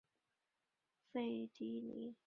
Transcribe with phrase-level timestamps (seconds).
[1.11, 2.15] 费蒂尼。